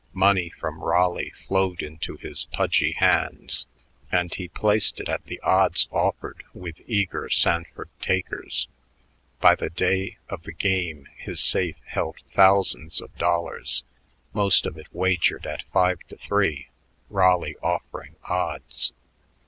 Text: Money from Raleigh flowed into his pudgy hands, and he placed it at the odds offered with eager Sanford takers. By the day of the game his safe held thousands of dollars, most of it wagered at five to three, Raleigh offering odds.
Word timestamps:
Money 0.15 0.49
from 0.49 0.79
Raleigh 0.83 1.31
flowed 1.45 1.83
into 1.83 2.17
his 2.17 2.45
pudgy 2.45 2.93
hands, 2.93 3.67
and 4.11 4.33
he 4.33 4.47
placed 4.47 4.99
it 4.99 5.07
at 5.07 5.23
the 5.25 5.39
odds 5.41 5.87
offered 5.91 6.43
with 6.55 6.81
eager 6.87 7.29
Sanford 7.29 7.87
takers. 8.01 8.67
By 9.39 9.53
the 9.53 9.69
day 9.69 10.17
of 10.27 10.41
the 10.41 10.53
game 10.53 11.07
his 11.17 11.39
safe 11.39 11.77
held 11.85 12.17
thousands 12.33 12.99
of 12.99 13.15
dollars, 13.19 13.83
most 14.33 14.65
of 14.65 14.75
it 14.75 14.87
wagered 14.91 15.45
at 15.45 15.69
five 15.71 15.99
to 16.09 16.17
three, 16.17 16.69
Raleigh 17.11 17.57
offering 17.61 18.15
odds. 18.27 18.93